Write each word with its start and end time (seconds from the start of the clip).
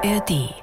ARD. 0.00 0.54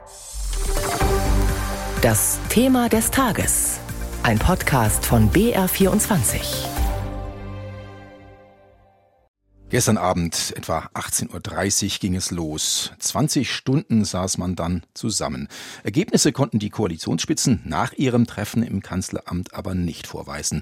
Das 2.01 2.39
Thema 2.47 2.87
des 2.87 3.11
Tages. 3.11 3.79
Ein 4.23 4.39
Podcast 4.39 5.05
von 5.05 5.29
BR24. 5.29 6.39
Gestern 9.69 9.97
Abend, 9.97 10.53
etwa 10.55 10.89
18.30 10.93 11.83
Uhr, 11.83 11.99
ging 11.99 12.15
es 12.15 12.31
los. 12.31 12.93
20 12.99 13.51
Stunden 13.51 14.05
saß 14.05 14.37
man 14.37 14.55
dann 14.55 14.83
zusammen. 14.93 15.49
Ergebnisse 15.83 16.31
konnten 16.31 16.59
die 16.59 16.69
Koalitionsspitzen 16.69 17.61
nach 17.65 17.91
ihrem 17.91 18.27
Treffen 18.27 18.63
im 18.63 18.81
Kanzleramt 18.81 19.53
aber 19.53 19.75
nicht 19.75 20.07
vorweisen. 20.07 20.61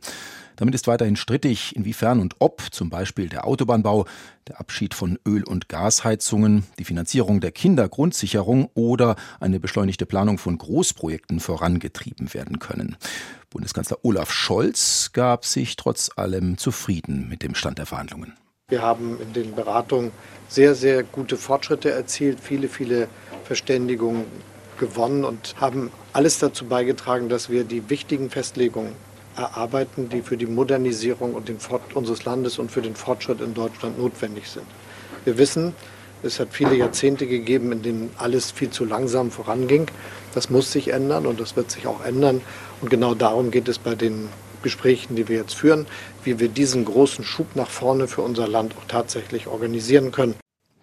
Damit 0.55 0.75
ist 0.75 0.87
weiterhin 0.87 1.15
strittig, 1.15 1.75
inwiefern 1.75 2.19
und 2.19 2.35
ob 2.39 2.61
zum 2.71 2.89
Beispiel 2.89 3.29
der 3.29 3.47
Autobahnbau, 3.47 4.05
der 4.47 4.59
Abschied 4.59 4.93
von 4.93 5.17
Öl- 5.25 5.47
und 5.47 5.69
Gasheizungen, 5.69 6.65
die 6.79 6.83
Finanzierung 6.83 7.39
der 7.39 7.51
Kindergrundsicherung 7.51 8.69
oder 8.73 9.15
eine 9.39 9.59
beschleunigte 9.59 10.05
Planung 10.05 10.37
von 10.37 10.57
Großprojekten 10.57 11.39
vorangetrieben 11.39 12.33
werden 12.33 12.59
können. 12.59 12.97
Bundeskanzler 13.49 13.99
Olaf 14.03 14.31
Scholz 14.31 15.11
gab 15.13 15.45
sich 15.45 15.75
trotz 15.75 16.11
allem 16.15 16.57
zufrieden 16.57 17.29
mit 17.29 17.43
dem 17.43 17.55
Stand 17.55 17.77
der 17.77 17.85
Verhandlungen. 17.85 18.33
Wir 18.69 18.81
haben 18.81 19.19
in 19.21 19.33
den 19.33 19.53
Beratungen 19.53 20.11
sehr, 20.47 20.73
sehr 20.73 21.03
gute 21.03 21.37
Fortschritte 21.37 21.91
erzielt, 21.91 22.39
viele, 22.39 22.67
viele 22.67 23.07
Verständigungen 23.43 24.25
gewonnen 24.79 25.23
und 25.23 25.55
haben 25.59 25.91
alles 26.13 26.39
dazu 26.39 26.65
beigetragen, 26.65 27.29
dass 27.29 27.49
wir 27.49 27.63
die 27.63 27.89
wichtigen 27.89 28.29
Festlegungen 28.29 28.93
erarbeiten, 29.35 30.09
die 30.09 30.21
für 30.21 30.37
die 30.37 30.45
Modernisierung 30.45 31.33
und 31.33 31.49
den 31.49 31.59
Fort 31.59 31.95
unseres 31.95 32.25
Landes 32.25 32.59
und 32.59 32.71
für 32.71 32.81
den 32.81 32.95
Fortschritt 32.95 33.41
in 33.41 33.53
Deutschland 33.53 33.97
notwendig 33.97 34.49
sind. 34.49 34.65
Wir 35.25 35.37
wissen, 35.37 35.73
es 36.23 36.39
hat 36.39 36.49
viele 36.51 36.75
Jahrzehnte 36.75 37.27
gegeben, 37.27 37.71
in 37.71 37.81
denen 37.81 38.09
alles 38.17 38.51
viel 38.51 38.69
zu 38.69 38.85
langsam 38.85 39.29
voranging. 39.29 39.87
Das 40.33 40.49
muss 40.49 40.71
sich 40.71 40.89
ändern 40.89 41.25
und 41.25 41.39
das 41.39 41.55
wird 41.55 41.69
sich 41.69 41.85
auch 41.85 42.03
ändern. 42.03 42.41
Und 42.81 42.89
genau 42.89 43.13
darum 43.13 43.51
geht 43.51 43.67
es 43.67 43.77
bei 43.77 43.95
den 43.95 44.29
Gesprächen, 44.61 45.15
die 45.15 45.27
wir 45.27 45.35
jetzt 45.35 45.55
führen, 45.55 45.85
wie 46.23 46.39
wir 46.39 46.47
diesen 46.47 46.85
großen 46.85 47.25
Schub 47.25 47.55
nach 47.55 47.69
vorne 47.69 48.07
für 48.07 48.21
unser 48.21 48.47
Land 48.47 48.73
auch 48.77 48.87
tatsächlich 48.87 49.47
organisieren 49.47 50.11
können 50.11 50.35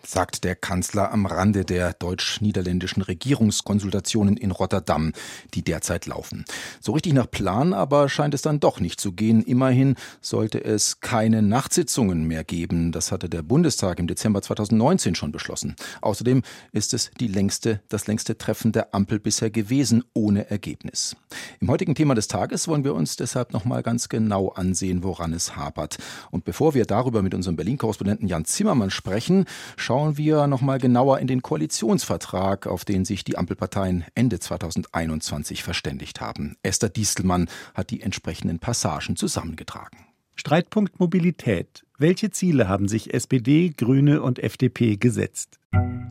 sagt 0.05 0.45
der 0.45 0.57
Kanzler 0.57 1.13
am 1.13 1.27
Rande 1.27 1.65
der 1.65 1.93
deutsch-niederländischen 1.93 3.03
Regierungskonsultationen 3.03 4.37
in 4.37 4.51
Rotterdam, 4.51 5.13
die 5.55 5.63
derzeit 5.63 6.07
laufen. 6.07 6.45
So 6.81 6.93
richtig 6.93 7.13
nach 7.13 7.31
Plan 7.31 7.73
aber 7.73 8.09
scheint 8.09 8.35
es 8.35 8.43
dann 8.43 8.61
doch 8.61 8.81
nicht 8.81 9.01
zu 9.01 9.13
gehen. 9.13 9.43
Immerhin 9.43 9.97
sollte 10.21 10.63
es 10.65 11.01
keine 11.01 11.43
Nachtsitzungen 11.43 12.25
mehr 12.27 12.45
geben. 12.45 12.93
Das 12.93 13.13
hatte 13.13 13.29
der 13.29 13.43
Bundestag 13.43 13.99
im 13.99 14.07
Dezember 14.07 14.43
2019 14.43 15.15
schon 15.15 15.33
beschlossen. 15.33 15.77
Außerdem 16.01 16.43
ist 16.73 16.95
es 16.95 17.11
die 17.21 17.29
längste, 17.29 17.81
das 17.89 18.07
längste 18.07 18.39
Treffen 18.39 18.73
der 18.73 18.95
Ampel 18.95 19.21
bisher 19.21 19.51
gewesen, 19.51 20.05
ohne 20.15 20.51
Ergebnis. 20.51 21.17
Im 21.61 21.71
heutigen 21.71 21.95
Thema 21.95 22.15
des 22.15 22.29
Tages 22.29 22.69
wollen 22.69 22.85
wir 22.85 22.95
uns 22.95 23.17
deshalb 23.17 23.53
nochmal 23.53 23.83
ganz 23.83 24.09
genau 24.09 24.49
ansehen, 24.49 25.03
woran 25.03 25.33
es 25.33 25.57
hapert. 25.57 25.99
Und 26.31 26.45
bevor 26.45 26.75
wir 26.75 26.85
darüber 26.85 27.23
mit 27.23 27.35
unserem 27.35 27.57
Berlin-Korrespondenten 27.57 28.29
Jan 28.29 28.45
Zimmermann 28.45 28.91
sprechen, 28.91 29.45
schauen 29.91 30.17
wir 30.17 30.47
noch 30.47 30.61
mal 30.61 30.79
genauer 30.79 31.19
in 31.19 31.27
den 31.27 31.43
Koalitionsvertrag, 31.43 32.69
auf 32.69 32.85
den 32.85 33.05
sich 33.05 33.25
die 33.25 33.37
Ampelparteien 33.37 34.05
Ende 34.15 34.39
2021 34.39 35.65
verständigt 35.65 36.21
haben. 36.21 36.55
Esther 36.63 36.91
Distelmann 36.91 37.49
hat 37.75 37.91
die 37.91 38.01
entsprechenden 38.01 38.61
Passagen 38.61 39.17
zusammengetragen. 39.17 39.99
Streitpunkt 40.37 41.01
Mobilität. 41.01 41.83
Welche 41.99 42.31
Ziele 42.31 42.69
haben 42.69 42.87
sich 42.87 43.13
SPD, 43.13 43.71
Grüne 43.77 44.23
und 44.23 44.39
FDP 44.39 44.97
gesetzt? 44.97 45.60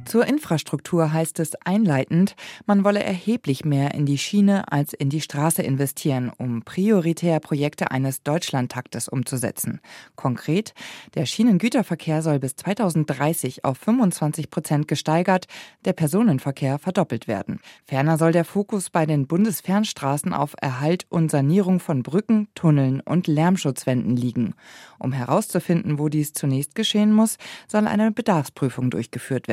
Zur 0.09 0.25
Infrastruktur 0.25 1.13
heißt 1.13 1.39
es 1.39 1.53
einleitend, 1.65 2.35
man 2.65 2.83
wolle 2.83 3.03
erheblich 3.03 3.63
mehr 3.63 3.93
in 3.93 4.07
die 4.07 4.17
Schiene 4.17 4.71
als 4.71 4.93
in 4.93 5.11
die 5.11 5.21
Straße 5.21 5.61
investieren, 5.61 6.31
um 6.35 6.63
prioritär 6.63 7.39
Projekte 7.39 7.91
eines 7.91 8.23
Deutschlandtaktes 8.23 9.07
umzusetzen. 9.07 9.81
Konkret, 10.15 10.73
der 11.13 11.27
Schienengüterverkehr 11.27 12.23
soll 12.23 12.39
bis 12.39 12.55
2030 12.55 13.65
auf 13.65 13.77
25 13.77 14.49
Prozent 14.49 14.87
gesteigert, 14.87 15.45
der 15.85 15.93
Personenverkehr 15.93 16.79
verdoppelt 16.79 17.27
werden. 17.27 17.59
Ferner 17.85 18.17
soll 18.17 18.31
der 18.31 18.45
Fokus 18.45 18.89
bei 18.89 19.05
den 19.05 19.27
Bundesfernstraßen 19.27 20.33
auf 20.33 20.55
Erhalt 20.59 21.05
und 21.09 21.29
Sanierung 21.29 21.79
von 21.79 22.01
Brücken, 22.01 22.47
Tunneln 22.55 22.99
und 23.01 23.27
Lärmschutzwänden 23.27 24.15
liegen. 24.15 24.55
Um 24.97 25.11
herauszufinden, 25.11 25.99
wo 25.99 26.09
dies 26.09 26.33
zunächst 26.33 26.73
geschehen 26.73 27.13
muss, 27.13 27.37
soll 27.67 27.85
eine 27.85 28.11
Bedarfsprüfung 28.11 28.89
durchgeführt 28.89 29.47
werden. 29.47 29.48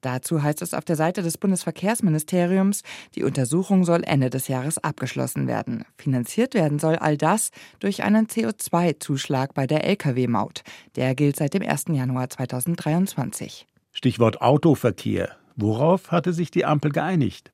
Dazu 0.00 0.42
heißt 0.42 0.62
es 0.62 0.74
auf 0.74 0.84
der 0.84 0.96
Seite 0.96 1.22
des 1.22 1.38
Bundesverkehrsministeriums, 1.38 2.82
die 3.14 3.24
Untersuchung 3.24 3.84
soll 3.84 4.02
Ende 4.04 4.30
des 4.30 4.48
Jahres 4.48 4.78
abgeschlossen 4.78 5.46
werden. 5.46 5.84
Finanziert 5.96 6.54
werden 6.54 6.78
soll 6.78 6.96
all 6.96 7.16
das 7.16 7.50
durch 7.78 8.02
einen 8.02 8.26
CO2-Zuschlag 8.26 9.54
bei 9.54 9.66
der 9.66 9.84
Lkw-Maut. 9.84 10.62
Der 10.96 11.14
gilt 11.14 11.36
seit 11.36 11.54
dem 11.54 11.62
1. 11.62 11.84
Januar 11.88 12.30
2023. 12.30 13.66
Stichwort 13.92 14.40
Autoverkehr. 14.40 15.39
Worauf 15.60 16.10
hatte 16.10 16.32
sich 16.32 16.50
die 16.50 16.64
Ampel 16.64 16.90
geeinigt? 16.90 17.52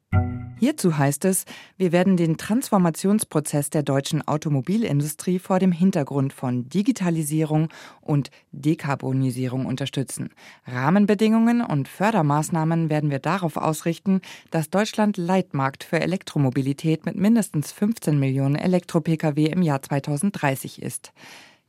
Hierzu 0.58 0.96
heißt 0.96 1.24
es, 1.24 1.44
wir 1.76 1.90
werden 1.90 2.16
den 2.16 2.38
Transformationsprozess 2.38 3.68
der 3.68 3.82
deutschen 3.82 4.26
Automobilindustrie 4.26 5.40
vor 5.40 5.58
dem 5.58 5.72
Hintergrund 5.72 6.32
von 6.32 6.68
Digitalisierung 6.68 7.68
und 8.00 8.30
Dekarbonisierung 8.52 9.66
unterstützen. 9.66 10.30
Rahmenbedingungen 10.66 11.62
und 11.62 11.88
Fördermaßnahmen 11.88 12.90
werden 12.90 13.10
wir 13.10 13.18
darauf 13.18 13.56
ausrichten, 13.56 14.20
dass 14.52 14.70
Deutschland 14.70 15.16
Leitmarkt 15.16 15.82
für 15.82 16.00
Elektromobilität 16.00 17.04
mit 17.06 17.16
mindestens 17.16 17.72
15 17.72 18.18
Millionen 18.18 18.54
Elektro-Pkw 18.54 19.46
im 19.46 19.62
Jahr 19.62 19.82
2030 19.82 20.80
ist. 20.80 21.12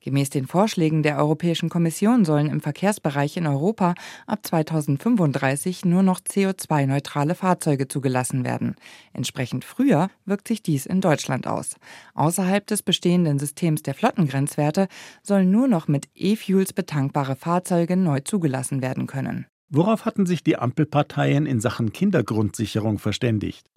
Gemäß 0.07 0.29
den 0.29 0.47
Vorschlägen 0.47 1.03
der 1.03 1.17
Europäischen 1.17 1.67
Kommission 1.67 2.23
sollen 2.23 2.49
im 2.49 2.61
Verkehrsbereich 2.61 3.35
in 3.35 3.45
Europa 3.45 3.93
ab 4.25 4.39
2035 4.41 5.83
nur 5.83 6.01
noch 6.01 6.21
CO2-neutrale 6.21 7.35
Fahrzeuge 7.35 7.89
zugelassen 7.89 8.45
werden. 8.45 8.77
Entsprechend 9.11 9.65
früher 9.65 10.09
wirkt 10.23 10.47
sich 10.47 10.63
dies 10.63 10.85
in 10.85 11.01
Deutschland 11.01 11.45
aus. 11.45 11.75
Außerhalb 12.13 12.65
des 12.65 12.83
bestehenden 12.83 13.37
Systems 13.37 13.83
der 13.83 13.95
Flottengrenzwerte 13.95 14.87
sollen 15.23 15.51
nur 15.51 15.67
noch 15.67 15.89
mit 15.89 16.07
E-Fuels 16.15 16.71
betankbare 16.71 17.35
Fahrzeuge 17.35 17.97
neu 17.97 18.21
zugelassen 18.21 18.81
werden 18.81 19.07
können. 19.07 19.45
Worauf 19.69 20.05
hatten 20.05 20.25
sich 20.25 20.45
die 20.45 20.57
Ampelparteien 20.57 21.45
in 21.45 21.59
Sachen 21.59 21.91
Kindergrundsicherung 21.91 22.99
verständigt? 22.99 23.69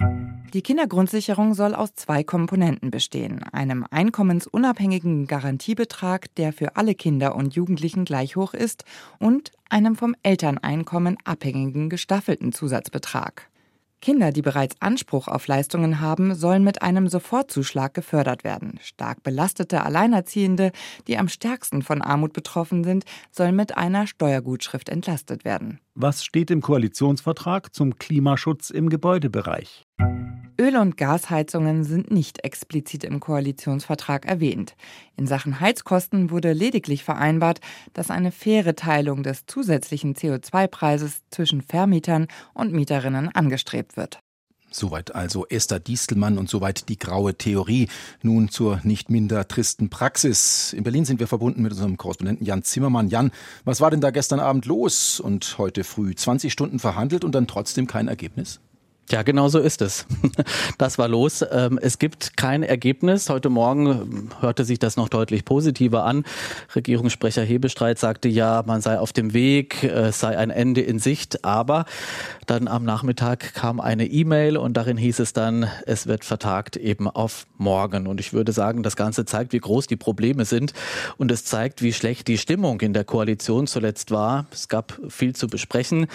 Die 0.55 0.63
Kindergrundsicherung 0.63 1.55
soll 1.55 1.75
aus 1.75 1.95
zwei 1.95 2.23
Komponenten 2.23 2.93
bestehen. 2.93 3.43
Einem 3.43 3.85
einkommensunabhängigen 3.91 5.27
Garantiebetrag, 5.27 6.33
der 6.37 6.53
für 6.53 6.77
alle 6.77 6.95
Kinder 6.95 7.35
und 7.35 7.57
Jugendlichen 7.57 8.05
gleich 8.05 8.37
hoch 8.37 8.55
ist, 8.55 8.85
und 9.19 9.51
einem 9.69 9.97
vom 9.97 10.15
Elterneinkommen 10.23 11.17
abhängigen 11.25 11.89
gestaffelten 11.89 12.53
Zusatzbetrag. 12.53 13.50
Kinder, 14.01 14.33
die 14.33 14.43
bereits 14.43 14.77
Anspruch 14.81 15.29
auf 15.29 15.47
Leistungen 15.47 16.01
haben, 16.01 16.35
sollen 16.35 16.65
mit 16.65 16.83
einem 16.83 17.09
Sofortzuschlag 17.09 17.93
gefördert 17.93 18.45
werden. 18.45 18.79
Stark 18.83 19.23
belastete 19.23 19.85
Alleinerziehende, 19.85 20.73
die 21.07 21.19
am 21.19 21.29
stärksten 21.29 21.83
von 21.83 22.01
Armut 22.01 22.33
betroffen 22.33 22.83
sind, 22.83 23.05
sollen 23.31 23.57
mit 23.57 23.77
einer 23.77 24.07
Steuergutschrift 24.07 24.89
entlastet 24.89 25.45
werden. 25.45 25.81
Was 25.95 26.25
steht 26.25 26.53
im 26.53 26.61
Koalitionsvertrag 26.61 27.75
zum 27.75 27.99
Klimaschutz 27.99 28.71
im 28.71 28.91
Gebäudebereich? 28.91 29.87
Öl- 30.61 30.77
und 30.77 30.97
Gasheizungen 30.97 31.83
sind 31.83 32.13
nicht 32.13 32.45
explizit 32.45 33.03
im 33.03 33.19
Koalitionsvertrag 33.19 34.25
erwähnt. 34.25 34.77
In 35.17 35.27
Sachen 35.27 35.59
Heizkosten 35.59 36.31
wurde 36.31 36.53
lediglich 36.53 37.03
vereinbart, 37.03 37.61
dass 37.93 38.11
eine 38.11 38.31
faire 38.31 38.77
Teilung 38.77 39.25
des 39.25 39.47
zusätzlichen 39.47 40.15
CO2-Preises 40.15 41.23
zwischen 41.31 41.61
Vermietern 41.61 42.29
und 42.55 42.73
Mieterinnen 42.73 43.29
angestrebt 43.35 43.97
wird. 43.97 44.21
Soweit 44.71 45.15
also 45.15 45.47
Esther 45.49 45.81
Distelmann 45.81 46.39
und 46.39 46.49
soweit 46.49 46.89
die 46.89 46.99
graue 46.99 47.35
Theorie. 47.35 47.89
Nun 48.23 48.49
zur 48.51 48.81
nicht 48.85 49.11
minder 49.11 49.49
tristen 49.49 49.91
Praxis. 49.91 50.73
In 50.73 50.85
Berlin 50.85 51.05
sind 51.05 51.19
wir 51.19 51.27
verbunden 51.27 51.63
mit 51.63 51.73
unserem 51.73 51.97
Korrespondenten 51.97 52.47
Jan 52.47 52.63
Zimmermann. 52.63 53.09
Jan, 53.09 53.33
was 53.65 53.81
war 53.81 53.91
denn 53.91 54.01
da 54.01 54.11
gestern 54.11 54.39
Abend 54.39 54.67
los 54.67 55.19
und 55.19 55.59
heute 55.59 55.83
früh? 55.83 56.15
20 56.15 56.53
Stunden 56.53 56.79
verhandelt 56.79 57.25
und 57.25 57.35
dann 57.35 57.49
trotzdem 57.49 57.89
kein 57.89 58.07
Ergebnis? 58.07 58.61
Ja, 59.11 59.23
genau 59.25 59.49
so 59.49 59.59
ist 59.59 59.83
es. 59.83 60.07
Das 60.79 60.99
war 60.99 61.09
los. 61.09 61.45
Ähm, 61.51 61.79
es 61.83 61.99
gibt 61.99 62.37
kein 62.37 62.63
Ergebnis. 62.63 63.29
Heute 63.29 63.51
Morgen 63.51 63.87
ähm, 63.87 64.29
hörte 64.41 64.65
sich 64.65 64.79
das 64.79 64.97
noch 64.97 65.09
deutlich 65.09 65.45
positiver 65.45 66.05
an. 66.05 66.25
Regierungssprecher 66.75 67.43
Hebestreit 67.43 67.99
sagte 67.99 68.29
ja, 68.29 68.63
man 68.67 68.81
sei 68.81 68.99
auf 68.99 69.13
dem 69.13 69.35
Weg, 69.35 69.83
es 69.83 70.21
sei 70.21 70.39
ein 70.39 70.51
Ende 70.51 70.81
in 70.81 70.99
Sicht. 70.99 71.45
Aber 71.45 71.85
dann 72.47 72.69
am 72.69 72.85
Nachmittag 72.85 73.53
kam 73.55 73.81
eine 73.81 74.07
E-Mail 74.07 74.57
und 74.57 74.75
darin 74.77 74.97
hieß 74.97 75.19
es 75.19 75.33
dann, 75.33 75.69
es 75.87 76.07
wird 76.07 76.25
vertagt 76.25 76.77
eben 76.77 77.09
auf 77.09 77.47
morgen. 77.59 78.07
Und 78.07 78.21
ich 78.21 78.33
würde 78.33 78.53
sagen, 78.53 78.83
das 78.83 78.97
Ganze 78.97 79.25
zeigt, 79.25 79.53
wie 79.53 79.61
groß 79.61 79.87
die 79.87 79.97
Probleme 79.97 80.45
sind. 80.45 80.73
Und 81.19 81.31
es 81.31 81.45
zeigt, 81.45 81.83
wie 81.83 81.93
schlecht 81.93 82.29
die 82.29 82.39
Stimmung 82.39 82.81
in 82.81 82.93
der 82.93 83.05
Koalition 83.05 83.67
zuletzt 83.67 84.13
war. 84.13 84.47
Es 84.53 84.69
gab 84.69 84.99
viel 85.09 85.35
zu 85.35 85.49
besprechen. 85.49 86.07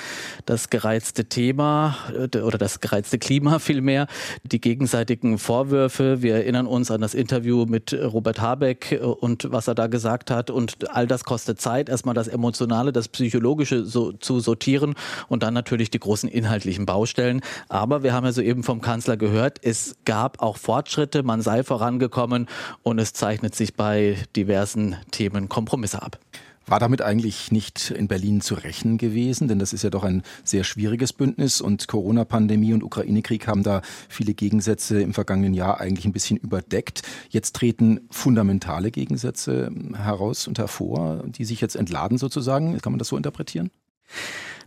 Das 0.46 0.70
gereizte 0.70 1.26
Thema 1.26 1.98
äh, 2.14 2.40
oder 2.40 2.58
das 2.58 2.80
gereizte 2.86 3.18
Klima 3.18 3.60
vielmehr, 3.60 4.08
die 4.44 4.62
gegenseitigen 4.62 5.38
Vorwürfe. 5.38 6.22
Wir 6.22 6.36
erinnern 6.36 6.68
uns 6.68 6.92
an 6.92 7.02
das 7.02 7.14
Interview 7.14 7.66
mit 7.66 7.94
Robert 7.94 8.40
Habeck 8.40 8.92
äh, 8.92 8.98
und 8.98 9.52
was 9.52 9.68
er 9.68 9.76
da 9.76 9.88
gesagt 9.88 10.30
hat. 10.30 10.50
Und 10.50 10.90
all 10.90 11.08
das 11.08 11.24
kostet 11.24 11.60
Zeit, 11.60 11.90
erstmal 11.90 12.16
das 12.16 12.28
Emotionale, 12.28 12.92
das 12.92 13.08
Psychologische 13.08 13.86
so, 13.86 14.12
zu 14.12 14.40
sortieren 14.40 14.94
und 15.28 15.42
dann 15.44 15.54
natürlich 15.54 15.90
die 15.90 16.00
großen 16.00 16.30
inhaltlichen 16.30 16.86
Baustellen. 16.86 17.42
Aber 17.70 18.04
wir 18.04 18.14
haben 18.14 18.26
ja 18.26 18.32
soeben 18.32 18.64
vom 18.64 18.82
Kanzler 18.82 19.18
gehört, 19.18 19.60
es 19.64 19.96
gab 20.06 20.42
auch 20.42 20.58
Fortschritte, 20.58 21.24
man 21.24 21.42
sei 21.42 21.64
vorangekommen 21.64 22.48
und 22.84 23.00
es 23.00 23.14
zeichnet 23.14 23.56
sich 23.56 23.74
bei 23.76 24.18
diversen 24.36 24.98
Themen 25.12 25.50
Kompromisse 25.50 26.02
ab. 26.02 26.20
War 26.68 26.80
damit 26.80 27.02
eigentlich 27.02 27.52
nicht 27.52 27.92
in 27.92 28.08
Berlin 28.08 28.42
zu 28.42 28.56
rechnen 28.56 28.98
gewesen? 28.98 29.48
Denn 29.48 29.60
das 29.60 29.74
ist 29.74 29.84
ja 29.84 29.90
doch 29.90 30.04
ein 30.04 30.24
sehr 30.44 30.64
schwieriges 30.64 31.14
Bündnis 31.14 31.62
und 31.62 31.88
Corona-Pandemie 31.88 32.74
und 32.74 32.84
Ukraine-Krieg 32.84 33.48
haben 33.48 33.64
da 33.64 33.82
viele 34.10 34.34
Gegensätze 34.34 35.02
im 35.02 35.14
vergangenen 35.14 35.54
Jahr 35.54 35.80
eigentlich 35.80 36.06
ein 36.06 36.14
bisschen 36.14 36.38
überdeckt. 36.38 37.04
Jetzt 37.30 37.56
treten 37.56 38.02
fundamentale 38.10 38.92
Gegensätze 38.92 39.72
heraus 39.96 40.48
und 40.48 40.58
hervor, 40.58 41.24
die 41.28 41.46
sich 41.46 41.62
jetzt 41.62 41.76
entladen 41.76 42.18
sozusagen. 42.18 42.80
Kann 42.80 42.94
man 42.94 43.00
das 43.00 43.10
so 43.10 43.18
interpretieren? 43.18 43.70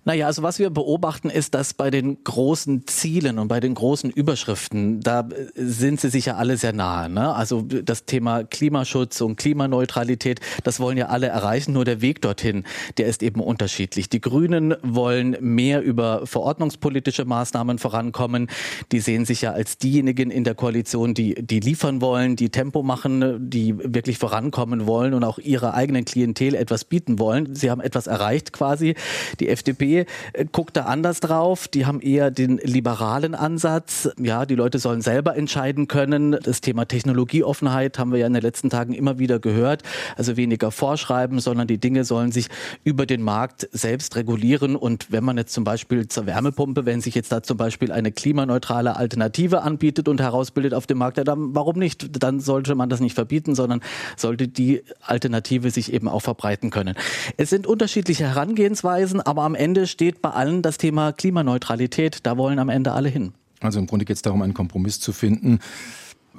Naja, 0.08 0.24
also 0.24 0.42
was 0.42 0.58
wir 0.58 0.70
beobachten 0.70 1.28
ist, 1.28 1.52
dass 1.52 1.74
bei 1.74 1.90
den 1.90 2.24
großen 2.24 2.86
Zielen 2.86 3.38
und 3.38 3.48
bei 3.48 3.60
den 3.60 3.74
großen 3.74 4.08
Überschriften, 4.10 5.00
da 5.00 5.20
äh, 5.20 5.50
sind 5.54 6.00
sie 6.00 6.08
sich 6.08 6.24
ja 6.24 6.36
alle 6.36 6.56
sehr 6.56 6.72
nahe. 6.72 7.10
Ne? 7.10 7.34
Also 7.34 7.60
das 7.60 8.06
Thema 8.06 8.42
Klimaschutz 8.42 9.20
und 9.20 9.36
Klimaneutralität, 9.36 10.40
das 10.64 10.80
wollen 10.80 10.96
ja 10.96 11.08
alle 11.08 11.26
erreichen, 11.26 11.74
nur 11.74 11.84
der 11.84 12.00
Weg 12.00 12.22
dorthin, 12.22 12.64
der 12.96 13.04
ist 13.04 13.22
eben 13.22 13.42
unterschiedlich. 13.42 14.08
Die 14.08 14.22
Grünen 14.22 14.76
wollen 14.82 15.36
mehr 15.40 15.82
über 15.82 16.26
verordnungspolitische 16.26 17.26
Maßnahmen 17.26 17.78
vorankommen. 17.78 18.48
Die 18.92 19.00
sehen 19.00 19.26
sich 19.26 19.42
ja 19.42 19.52
als 19.52 19.76
diejenigen 19.76 20.30
in 20.30 20.42
der 20.42 20.54
Koalition, 20.54 21.12
die, 21.12 21.34
die 21.34 21.60
liefern 21.60 22.00
wollen, 22.00 22.34
die 22.34 22.48
Tempo 22.48 22.82
machen, 22.82 23.50
die 23.50 23.76
wirklich 23.76 24.16
vorankommen 24.16 24.86
wollen 24.86 25.12
und 25.12 25.22
auch 25.22 25.38
ihrer 25.38 25.74
eigenen 25.74 26.06
Klientel 26.06 26.54
etwas 26.54 26.86
bieten 26.86 27.18
wollen. 27.18 27.54
Sie 27.54 27.70
haben 27.70 27.82
etwas 27.82 28.06
erreicht 28.06 28.54
quasi. 28.54 28.94
Die 29.38 29.50
FDP 29.50 29.97
äh, 30.32 30.44
guckt 30.50 30.76
da 30.76 30.84
anders 30.84 31.20
drauf. 31.20 31.68
Die 31.68 31.86
haben 31.86 32.00
eher 32.00 32.30
den 32.30 32.58
liberalen 32.58 33.34
Ansatz. 33.34 34.08
Ja, 34.20 34.46
die 34.46 34.54
Leute 34.54 34.78
sollen 34.78 35.00
selber 35.00 35.36
entscheiden 35.36 35.88
können. 35.88 36.36
Das 36.42 36.60
Thema 36.60 36.86
Technologieoffenheit 36.86 37.98
haben 37.98 38.12
wir 38.12 38.18
ja 38.18 38.26
in 38.26 38.34
den 38.34 38.42
letzten 38.42 38.70
Tagen 38.70 38.92
immer 38.92 39.18
wieder 39.18 39.38
gehört. 39.38 39.82
Also 40.16 40.36
weniger 40.36 40.70
vorschreiben, 40.70 41.40
sondern 41.40 41.66
die 41.66 41.78
Dinge 41.78 42.04
sollen 42.04 42.32
sich 42.32 42.48
über 42.84 43.06
den 43.06 43.22
Markt 43.22 43.68
selbst 43.72 44.16
regulieren. 44.16 44.76
Und 44.76 45.10
wenn 45.10 45.24
man 45.24 45.36
jetzt 45.36 45.52
zum 45.52 45.64
Beispiel 45.64 46.08
zur 46.08 46.26
Wärmepumpe, 46.26 46.86
wenn 46.86 47.00
sich 47.00 47.14
jetzt 47.14 47.32
da 47.32 47.42
zum 47.42 47.56
Beispiel 47.56 47.92
eine 47.92 48.12
klimaneutrale 48.12 48.96
Alternative 48.96 49.62
anbietet 49.62 50.08
und 50.08 50.20
herausbildet 50.20 50.74
auf 50.74 50.86
dem 50.86 50.98
Markt, 50.98 51.18
dann 51.18 51.54
warum 51.54 51.78
nicht? 51.78 52.22
Dann 52.22 52.40
sollte 52.40 52.74
man 52.74 52.88
das 52.88 53.00
nicht 53.00 53.14
verbieten, 53.14 53.54
sondern 53.54 53.80
sollte 54.16 54.48
die 54.48 54.82
Alternative 55.00 55.70
sich 55.70 55.92
eben 55.92 56.08
auch 56.08 56.20
verbreiten 56.20 56.70
können. 56.70 56.94
Es 57.36 57.50
sind 57.50 57.66
unterschiedliche 57.66 58.24
Herangehensweisen, 58.28 59.20
aber 59.20 59.42
am 59.42 59.54
Ende 59.54 59.86
steht 59.88 60.22
bei 60.22 60.30
allen 60.30 60.62
das 60.62 60.78
Thema 60.78 61.12
Klimaneutralität. 61.12 62.20
Da 62.22 62.36
wollen 62.36 62.58
am 62.58 62.68
Ende 62.68 62.92
alle 62.92 63.08
hin. 63.08 63.32
Also 63.60 63.78
im 63.78 63.86
Grunde 63.86 64.04
geht 64.04 64.16
es 64.16 64.22
darum, 64.22 64.42
einen 64.42 64.54
Kompromiss 64.54 65.00
zu 65.00 65.12
finden. 65.12 65.58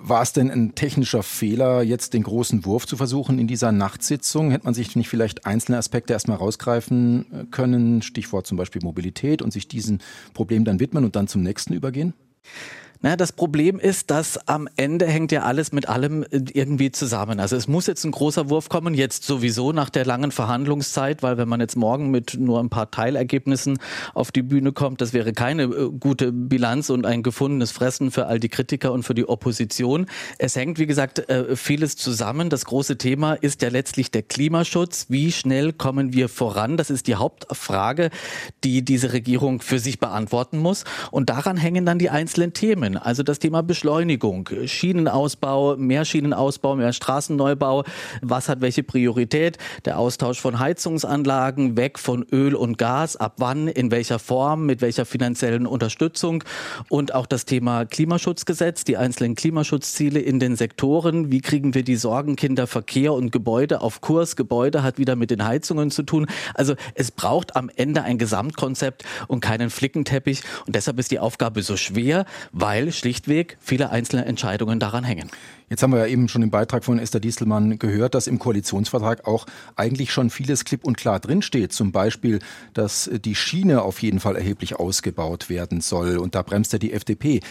War 0.01 0.21
es 0.21 0.31
denn 0.31 0.49
ein 0.49 0.75
technischer 0.75 1.23
Fehler, 1.23 1.83
jetzt 1.83 2.13
den 2.13 2.23
großen 2.23 2.63
Wurf 2.63 2.87
zu 2.87 2.95
versuchen 2.95 3.37
in 3.37 3.47
dieser 3.47 3.73
Nachtsitzung? 3.73 4.49
Hätte 4.51 4.63
man 4.63 4.73
sich 4.73 4.95
nicht 4.95 5.09
vielleicht 5.09 5.45
einzelne 5.45 5.77
Aspekte 5.77 6.13
erstmal 6.13 6.37
rausgreifen 6.37 7.25
äh, 7.31 7.45
können, 7.51 8.01
Stichwort 8.01 8.47
zum 8.47 8.57
Beispiel 8.57 8.81
Mobilität, 8.81 9.41
und 9.41 9.51
sich 9.51 9.67
diesem 9.67 9.99
Problem 10.33 10.63
dann 10.63 10.79
widmen 10.79 11.03
und 11.03 11.17
dann 11.17 11.27
zum 11.27 11.43
nächsten 11.43 11.73
übergehen? 11.73 12.13
Na, 13.01 13.15
das 13.15 13.31
Problem 13.31 13.79
ist, 13.79 14.11
dass 14.11 14.49
am 14.49 14.67
Ende 14.75 15.05
hängt 15.05 15.31
ja 15.31 15.43
alles 15.43 15.71
mit 15.71 15.87
allem 15.87 16.23
äh, 16.23 16.41
irgendwie 16.51 16.91
zusammen. 16.91 17.39
Also 17.39 17.55
es 17.55 17.69
muss 17.69 17.87
jetzt 17.87 18.03
ein 18.03 18.11
großer 18.11 18.49
Wurf 18.49 18.67
kommen, 18.67 18.93
jetzt 18.93 19.23
sowieso 19.23 19.71
nach 19.71 19.89
der 19.89 20.03
langen 20.03 20.33
Verhandlungszeit, 20.33 21.23
weil 21.23 21.37
wenn 21.37 21.47
man 21.47 21.61
jetzt 21.61 21.77
morgen 21.77 22.11
mit 22.11 22.35
nur 22.37 22.59
ein 22.59 22.69
paar 22.69 22.91
Teilergebnissen 22.91 23.79
auf 24.13 24.33
die 24.33 24.41
Bühne 24.41 24.73
kommt, 24.73 24.99
das 24.99 25.13
wäre 25.13 25.31
keine 25.31 25.63
äh, 25.63 25.89
gute 25.97 26.33
Bilanz 26.33 26.89
und 26.89 27.05
ein 27.05 27.23
gefundenes 27.23 27.71
Fressen 27.71 28.11
für 28.11 28.25
all 28.25 28.37
die 28.37 28.49
Kritiker 28.49 28.91
und 28.91 29.03
für 29.03 29.15
die 29.15 29.29
Opposition. 29.29 30.05
Es 30.37 30.57
hängt, 30.57 30.77
wie 30.77 30.85
gesagt, 30.85 31.19
äh, 31.29 31.55
vieles 31.55 31.95
zusammen. 31.95 32.49
Das 32.49 32.65
große 32.65 32.97
Thema 32.97 33.35
ist 33.35 33.61
ja 33.61 33.69
letztlich 33.69 34.11
der 34.11 34.23
Klimaschutz. 34.23 35.05
Wie 35.07 35.31
schnell 35.31 35.71
kommen 35.71 36.11
wir 36.11 36.27
voran? 36.27 36.75
Das 36.75 36.89
ist 36.89 37.07
die 37.07 37.15
Hauptfrage, 37.15 38.09
die 38.65 38.83
diese 38.83 39.13
Regierung 39.13 39.61
für 39.61 39.79
sich 39.79 39.99
beantworten 39.99 40.57
muss. 40.57 40.83
Und 41.11 41.29
daran 41.29 41.55
hängen 41.55 41.85
dann 41.85 41.97
die 41.97 42.09
einzelnen 42.09 42.51
Themen. 42.51 42.88
Themen. 42.89 42.97
Also 42.97 43.23
das 43.23 43.39
Thema 43.39 43.61
Beschleunigung, 43.61 44.49
Schienenausbau, 44.65 45.77
mehr 45.77 46.05
Schienenausbau, 46.05 46.75
mehr 46.75 46.93
Straßenneubau. 46.93 47.83
Was 48.21 48.49
hat 48.49 48.61
welche 48.61 48.83
Priorität? 48.83 49.57
Der 49.85 49.99
Austausch 49.99 50.39
von 50.39 50.59
Heizungsanlagen, 50.59 51.77
weg 51.77 51.99
von 51.99 52.25
Öl 52.31 52.55
und 52.55 52.77
Gas. 52.77 53.15
Ab 53.15 53.35
wann, 53.37 53.67
in 53.67 53.91
welcher 53.91 54.19
Form, 54.19 54.65
mit 54.65 54.81
welcher 54.81 55.05
finanziellen 55.05 55.67
Unterstützung? 55.67 56.43
Und 56.89 57.13
auch 57.13 57.25
das 57.25 57.45
Thema 57.45 57.85
Klimaschutzgesetz, 57.85 58.83
die 58.83 58.97
einzelnen 58.97 59.35
Klimaschutzziele 59.35 60.19
in 60.19 60.39
den 60.39 60.55
Sektoren. 60.55 61.31
Wie 61.31 61.41
kriegen 61.41 61.73
wir 61.73 61.83
die 61.83 61.95
Sorgenkinder 61.95 62.67
Verkehr 62.67 63.13
und 63.13 63.31
Gebäude 63.31 63.81
auf 63.81 64.01
Kurs? 64.01 64.35
Gebäude 64.35 64.83
hat 64.83 64.97
wieder 64.97 65.15
mit 65.15 65.31
den 65.31 65.45
Heizungen 65.45 65.91
zu 65.91 66.03
tun. 66.03 66.27
Also 66.53 66.75
es 66.95 67.11
braucht 67.11 67.55
am 67.55 67.69
Ende 67.75 68.03
ein 68.03 68.17
Gesamtkonzept 68.17 69.03
und 69.27 69.41
keinen 69.41 69.69
Flickenteppich. 69.69 70.41
Und 70.65 70.75
deshalb 70.75 70.99
ist 70.99 71.11
die 71.11 71.19
Aufgabe 71.19 71.61
so 71.61 71.77
schwer, 71.77 72.25
weil 72.51 72.78
weil 72.79 72.93
schlichtweg 72.93 73.57
viele 73.59 73.89
einzelne 73.89 74.23
Entscheidungen 74.25 74.79
daran 74.79 75.03
hängen. 75.03 75.29
Jetzt 75.69 75.83
haben 75.83 75.91
wir 75.91 75.99
ja 75.99 76.05
eben 76.05 76.29
schon 76.29 76.41
im 76.41 76.49
Beitrag 76.49 76.85
von 76.85 76.97
Esther 76.97 77.19
Dieselmann 77.19 77.77
gehört, 77.77 78.15
dass 78.15 78.27
im 78.27 78.39
Koalitionsvertrag 78.39 79.27
auch 79.27 79.45
eigentlich 79.75 80.13
schon 80.13 80.29
vieles 80.29 80.63
klipp 80.63 80.85
und 80.85 80.95
klar 80.95 81.19
drinsteht. 81.19 81.73
Zum 81.73 81.91
Beispiel, 81.91 82.39
dass 82.73 83.09
die 83.13 83.35
Schiene 83.35 83.81
auf 83.81 84.01
jeden 84.01 84.21
Fall 84.21 84.37
erheblich 84.37 84.77
ausgebaut 84.77 85.49
werden 85.49 85.81
soll. 85.81 86.17
Und 86.17 86.35
da 86.35 86.41
bremst 86.41 86.71
ja 86.71 86.79
die 86.79 86.93
FDP. 86.93 87.41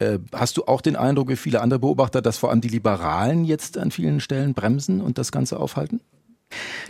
Äh, 0.00 0.18
hast 0.32 0.58
du 0.58 0.64
auch 0.66 0.82
den 0.82 0.96
Eindruck, 0.96 1.30
wie 1.30 1.36
viele 1.36 1.62
andere 1.62 1.80
Beobachter, 1.80 2.20
dass 2.20 2.36
vor 2.36 2.50
allem 2.50 2.60
die 2.60 2.68
Liberalen 2.68 3.44
jetzt 3.44 3.78
an 3.78 3.90
vielen 3.90 4.20
Stellen 4.20 4.52
bremsen 4.52 5.00
und 5.00 5.16
das 5.16 5.32
Ganze 5.32 5.58
aufhalten? 5.58 6.00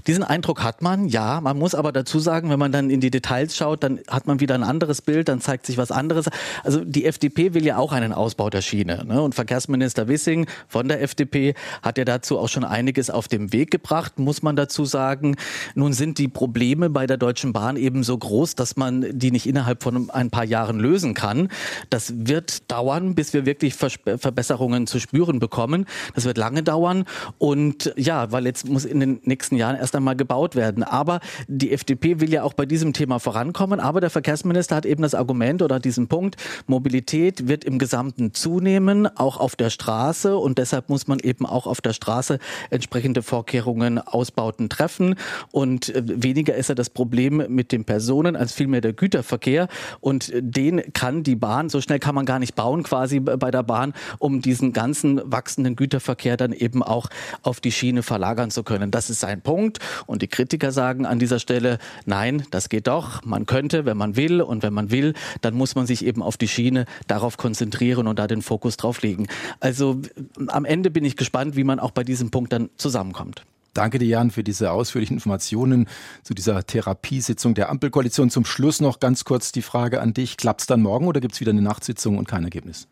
Diesen 0.07 0.25
Eindruck 0.25 0.63
hat 0.63 0.83
man, 0.83 1.09
ja. 1.09 1.41
Man 1.41 1.59
muss 1.59 1.75
aber 1.75 1.93
dazu 1.93 2.19
sagen, 2.19 2.51
wenn 2.51 2.59
man 2.59 2.73
dann 2.73 2.91
in 2.91 3.01
die 3.01 3.11
Details 3.11 3.57
schaut, 3.57 3.83
dann 3.83 4.01
hat 4.09 4.27
man 4.27 4.41
wieder 4.41 4.55
ein 4.55 4.63
anderes 4.63 5.03
Bild, 5.03 5.29
dann 5.29 5.41
zeigt 5.41 5.67
sich 5.67 5.79
was 5.79 5.91
anderes. 5.91 6.29
Also 6.63 6.85
die 6.85 7.05
FDP 7.05 7.55
will 7.55 7.65
ja 7.65 7.79
auch 7.79 7.93
einen 7.93 8.13
Ausbau 8.13 8.51
der 8.51 8.63
Schiene. 8.63 9.05
Ne? 9.07 9.21
Und 9.23 9.35
Verkehrsminister 9.35 10.09
Wissing 10.09 10.47
von 10.69 10.89
der 10.89 11.03
FDP 11.03 11.55
hat 11.83 11.99
ja 11.99 12.05
dazu 12.05 12.39
auch 12.39 12.49
schon 12.49 12.65
einiges 12.65 13.11
auf 13.11 13.29
den 13.29 13.53
Weg 13.53 13.71
gebracht, 13.71 14.19
muss 14.19 14.43
man 14.43 14.57
dazu 14.57 14.85
sagen. 14.85 15.37
Nun 15.75 15.93
sind 15.93 16.19
die 16.19 16.29
Probleme 16.29 16.91
bei 16.91 17.07
der 17.07 17.17
Deutschen 17.17 17.53
Bahn 17.53 17.77
eben 17.77 18.03
so 18.03 18.17
groß, 18.17 18.55
dass 18.55 18.77
man 18.77 19.07
die 19.19 19.31
nicht 19.31 19.47
innerhalb 19.47 19.83
von 19.83 20.11
ein 20.11 20.31
paar 20.31 20.45
Jahren 20.45 20.79
lösen 20.79 21.15
kann. 21.15 21.49
Das 21.91 22.13
wird 22.17 22.71
dauern, 22.71 23.15
bis 23.15 23.33
wir 23.33 23.47
wirklich 23.47 23.75
Verbesserungen 23.75 24.87
zu 24.87 24.99
spüren 24.99 25.39
bekommen. 25.39 25.87
Das 26.15 26.25
wird 26.25 26.39
lange 26.39 26.63
dauern. 26.63 27.05
Und 27.39 27.93
ja, 27.97 28.33
weil 28.33 28.47
jetzt 28.47 28.69
muss 28.69 28.85
in 28.85 29.01
den 29.01 29.21
nächsten 29.25 29.54
nächsten 29.55 29.57
Jahren 29.57 29.77
erst 29.77 29.95
einmal 29.97 30.17
gebaut 30.17 30.57
werden. 30.57 30.83
Aber 30.83 31.21
die 31.49 31.73
FDP 31.73 32.21
will 32.21 32.33
ja 32.33 32.43
auch 32.43 32.55
bei 32.55 32.67
diesem 32.67 32.93
Thema 32.93 33.19
vorankommen. 33.19 33.81
Aber 33.81 34.01
der 34.01 34.11
Verkehrsminister 34.11 34.77
hat 34.77 34.87
eben 34.87 35.03
das 35.03 35.15
Argument 35.15 35.63
oder 35.63 35.81
diesen 35.81 36.09
Punkt, 36.09 36.37
Mobilität 36.67 37.49
wird 37.49 37.65
im 37.65 37.79
Gesamten 37.79 38.35
zunehmen, 38.35 39.07
auch 39.17 39.39
auf 39.39 39.57
der 39.57 39.71
Straße. 39.71 40.37
Und 40.37 40.59
deshalb 40.59 40.89
muss 40.89 41.07
man 41.07 41.19
eben 41.21 41.47
auch 41.47 41.67
auf 41.67 41.81
der 41.81 41.93
Straße 41.93 42.39
entsprechende 42.71 43.23
Vorkehrungen, 43.23 43.99
Ausbauten 43.99 44.69
treffen. 44.69 45.15
Und 45.51 45.95
äh, 45.95 46.03
weniger 46.05 46.55
ist 46.55 46.69
ja 46.69 46.75
das 46.75 46.91
Problem 46.91 47.43
mit 47.49 47.73
den 47.73 47.85
Personen 47.85 48.37
als 48.37 48.53
vielmehr 48.53 48.81
der 48.81 48.93
Güterverkehr. 48.93 49.69
Und 50.01 50.33
den 50.35 50.93
kann 50.93 51.23
die 51.23 51.37
Bahn, 51.37 51.69
so 51.69 51.81
schnell 51.81 51.99
kann 51.99 52.15
man 52.15 52.27
gar 52.27 52.39
nicht 52.39 52.55
bauen 52.55 52.83
quasi 52.83 53.21
bei 53.21 53.51
der 53.51 53.63
Bahn, 53.63 53.95
um 54.19 54.41
diesen 54.41 54.73
ganzen 54.73 55.21
wachsenden 55.25 55.77
Güterverkehr 55.77 56.37
dann 56.37 56.53
eben 56.53 56.83
auch 56.83 57.09
auf 57.43 57.61
die 57.61 57.73
Schiene 57.73 58.03
verlagern 58.03 58.51
zu 58.51 58.63
können. 58.63 58.91
Das 58.91 59.11
ist 59.11 59.21
sein 59.21 59.35
ein 59.35 59.43
Punkt. 59.45 59.79
Und 60.07 60.23
die 60.23 60.29
Kritiker 60.29 60.73
sagen 60.73 61.07
an 61.07 61.21
dieser 61.21 61.39
Stelle, 61.39 61.79
nein, 62.05 62.43
das 62.51 62.69
geht 62.69 62.89
doch. 62.89 63.23
Man 63.25 63.47
könnte, 63.47 63.85
wenn 63.85 63.97
man 63.97 64.17
will. 64.17 64.43
Und 64.43 64.65
wenn 64.65 64.75
man 64.75 64.91
will, 64.91 65.15
dann 65.41 65.55
muss 65.55 65.77
man 65.77 65.87
sich 65.87 66.05
eben 66.05 66.21
auf 66.21 66.37
die 66.37 66.49
Schiene 66.49 66.87
darauf 67.07 67.37
konzentrieren 67.37 68.09
und 68.09 68.19
da 68.19 68.27
den 68.27 68.43
Fokus 68.43 68.77
drauf 68.77 69.03
legen. 69.03 69.29
Also 69.61 70.01
am 70.49 70.65
Ende 70.65 70.91
bin 70.91 71.05
ich 71.05 71.17
gespannt, 71.17 71.55
wie 71.55 71.63
man 71.63 71.79
auch 71.79 71.93
bei 71.93 72.03
diesem 72.03 72.33
Punkt 72.33 72.53
dann 72.53 72.71
zusammenkommt. 72.77 73.45
Danke 73.75 73.99
dir, 73.99 74.07
Jan, 74.07 74.31
für 74.31 74.45
diese 74.45 74.71
ausführlichen 74.71 75.17
Informationen 75.17 75.89
zu 76.23 76.33
dieser 76.33 76.65
Therapiesitzung 76.65 77.55
der 77.55 77.71
Ampelkoalition. 77.71 78.31
Zum 78.31 78.45
Schluss 78.45 78.81
noch 78.81 79.01
ganz 79.01 79.25
kurz 79.25 79.51
die 79.51 79.63
Frage 79.63 80.01
an 80.01 80.15
dich. 80.15 80.37
Klappt 80.37 80.61
es 80.63 80.67
dann 80.69 80.81
morgen 80.81 81.09
oder 81.09 81.21
gibt 81.21 81.35
es 81.35 81.41
wieder 81.41 81.51
eine 81.51 81.63
Nachtsitzung 81.63 82.17
und 82.17 82.29
kein 82.29 82.45
Ergebnis? 82.45 82.87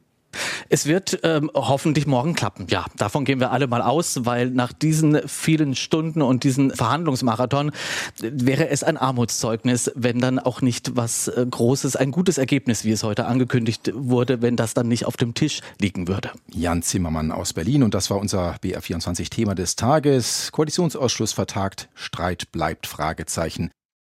Es 0.69 0.87
wird 0.87 1.21
ähm, 1.23 1.51
hoffentlich 1.55 2.07
morgen 2.07 2.35
klappen. 2.35 2.67
Ja, 2.69 2.87
davon 2.97 3.25
gehen 3.25 3.41
wir 3.41 3.51
alle 3.51 3.67
mal 3.67 3.83
aus, 3.83 4.25
weil 4.25 4.51
nach 4.51 4.73
diesen 4.73 5.27
vielen 5.29 5.75
Stunden 5.75 6.23
und 6.23 6.45
diesen 6.45 6.71
Verhandlungsmarathon 6.71 7.73
wäre 8.21 8.69
es 8.69 8.83
ein 8.83 8.97
Armutszeugnis, 8.97 9.91
wenn 9.95 10.19
dann 10.19 10.39
auch 10.39 10.62
nicht 10.62 10.97
was 10.97 11.29
äh, 11.29 11.47
Großes, 11.49 11.97
ein 11.97 12.11
gutes 12.11 12.39
Ergebnis, 12.39 12.85
wie 12.85 12.93
es 12.93 13.03
heute 13.03 13.27
angekündigt 13.27 13.91
wurde, 13.95 14.43
wenn 14.43 14.57
das 14.57 14.75
dann 14.75 14.89
nicht 14.89 15.07
auf 15.07 15.17
dem 15.17 15.35
Tisch 15.35 15.61
liegen 15.81 16.09
würde. 16.09 16.31
Jan 16.53 16.83
Zimmermann 16.83 17.33
aus 17.33 17.53
Berlin 17.53 17.83
und 17.83 17.95
das 17.95 18.11
war 18.11 18.19
unser 18.19 18.57
BR24-Thema 18.62 19.55
des 19.55 19.77
Tages. 19.77 20.51
Koalitionsausschuss 20.53 21.33
vertagt, 21.33 21.89
Streit 21.95 22.53
bleibt, 22.53 22.87
Fragezeichen. 22.87 23.71